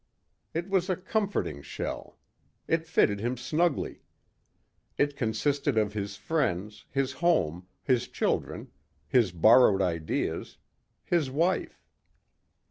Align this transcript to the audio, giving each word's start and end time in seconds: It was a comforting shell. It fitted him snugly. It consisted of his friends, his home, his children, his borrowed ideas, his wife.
It 0.55 0.67
was 0.67 0.89
a 0.89 0.95
comforting 0.95 1.61
shell. 1.61 2.17
It 2.67 2.87
fitted 2.87 3.19
him 3.19 3.37
snugly. 3.37 4.01
It 4.97 5.15
consisted 5.15 5.77
of 5.77 5.93
his 5.93 6.15
friends, 6.15 6.85
his 6.89 7.11
home, 7.11 7.67
his 7.83 8.07
children, 8.07 8.71
his 9.07 9.31
borrowed 9.31 9.79
ideas, 9.79 10.57
his 11.05 11.29
wife. 11.29 11.85